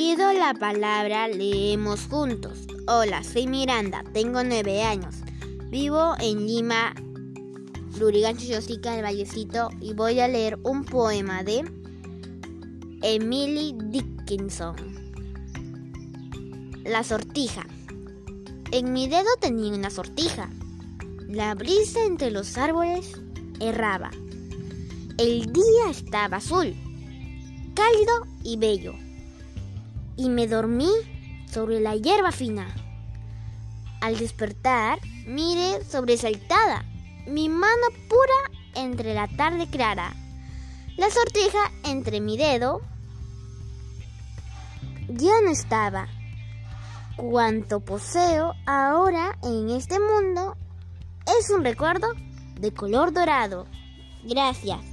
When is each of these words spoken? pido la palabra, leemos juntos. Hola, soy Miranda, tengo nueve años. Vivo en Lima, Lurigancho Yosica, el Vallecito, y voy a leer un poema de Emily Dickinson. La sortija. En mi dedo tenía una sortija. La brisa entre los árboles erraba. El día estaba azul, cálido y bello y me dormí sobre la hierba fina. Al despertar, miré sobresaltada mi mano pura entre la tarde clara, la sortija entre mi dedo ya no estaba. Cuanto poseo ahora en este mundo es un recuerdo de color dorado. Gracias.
pido 0.00 0.32
la 0.32 0.54
palabra, 0.54 1.28
leemos 1.28 2.06
juntos. 2.06 2.60
Hola, 2.86 3.22
soy 3.22 3.46
Miranda, 3.46 4.02
tengo 4.14 4.42
nueve 4.42 4.82
años. 4.82 5.16
Vivo 5.68 6.14
en 6.18 6.46
Lima, 6.46 6.94
Lurigancho 7.98 8.46
Yosica, 8.46 8.96
el 8.96 9.02
Vallecito, 9.02 9.68
y 9.78 9.92
voy 9.92 10.20
a 10.20 10.26
leer 10.26 10.58
un 10.62 10.86
poema 10.86 11.42
de 11.42 11.70
Emily 13.02 13.76
Dickinson. 13.76 14.74
La 16.84 17.04
sortija. 17.04 17.66
En 18.72 18.94
mi 18.94 19.06
dedo 19.06 19.28
tenía 19.38 19.74
una 19.74 19.90
sortija. 19.90 20.48
La 21.28 21.54
brisa 21.54 22.02
entre 22.06 22.30
los 22.30 22.56
árboles 22.56 23.20
erraba. 23.60 24.10
El 25.18 25.52
día 25.52 25.90
estaba 25.90 26.38
azul, 26.38 26.74
cálido 27.74 28.26
y 28.42 28.56
bello 28.56 28.94
y 30.20 30.28
me 30.28 30.46
dormí 30.46 30.90
sobre 31.50 31.80
la 31.80 31.96
hierba 31.96 32.30
fina. 32.30 32.68
Al 34.02 34.18
despertar, 34.18 34.98
miré 35.26 35.82
sobresaltada 35.84 36.84
mi 37.26 37.48
mano 37.48 37.86
pura 38.08 38.60
entre 38.74 39.14
la 39.14 39.28
tarde 39.28 39.66
clara, 39.68 40.12
la 40.98 41.10
sortija 41.10 41.58
entre 41.84 42.20
mi 42.20 42.36
dedo 42.36 42.82
ya 45.08 45.40
no 45.42 45.50
estaba. 45.50 46.08
Cuanto 47.16 47.80
poseo 47.80 48.54
ahora 48.66 49.38
en 49.42 49.70
este 49.70 49.98
mundo 49.98 50.56
es 51.38 51.48
un 51.50 51.64
recuerdo 51.64 52.08
de 52.60 52.72
color 52.72 53.12
dorado. 53.12 53.66
Gracias. 54.24 54.89